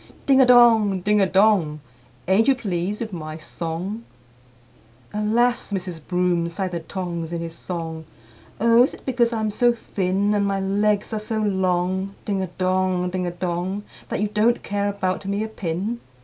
Ding 0.25 0.41
a 0.41 0.47
dong, 0.47 1.01
ding 1.01 1.21
a 1.21 1.27
dong! 1.27 1.79
Ain't 2.27 2.47
you 2.47 2.55
pleased 2.55 3.01
with 3.01 3.13
my 3.13 3.37
song?" 3.37 4.03
III. 5.13 5.19
"Alas! 5.21 5.71
Mrs. 5.71 6.01
Broom," 6.07 6.49
sighed 6.49 6.71
the 6.71 6.79
Tongs 6.79 7.31
in 7.31 7.39
his 7.41 7.53
song, 7.53 8.05
"Oh! 8.59 8.81
is 8.81 8.95
it 8.95 9.05
because 9.05 9.31
I'm 9.31 9.51
so 9.51 9.71
thin, 9.73 10.33
And 10.33 10.47
my 10.47 10.59
legs 10.59 11.13
are 11.13 11.19
so 11.19 11.37
long,—ding 11.37 12.41
a 12.41 12.47
dong, 12.47 13.11
ding 13.11 13.27
a 13.27 13.31
dong!— 13.31 13.83
That 14.09 14.21
you 14.21 14.27
don't 14.29 14.63
care 14.63 14.87
about 14.89 15.27
me 15.27 15.43
a 15.43 15.47
pin? 15.47 15.99